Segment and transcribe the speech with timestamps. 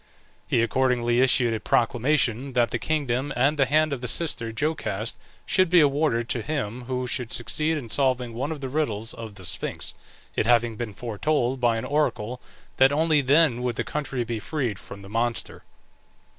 [0.47, 5.15] He accordingly issued a proclamation, that the kingdom and the hand of his sister Jocaste
[5.45, 9.35] should be awarded to him who should succeed in solving one of the riddles of
[9.35, 9.93] the Sphinx,
[10.35, 12.41] it having been foretold by an oracle
[12.77, 15.61] that only then would the country be freed from the monster.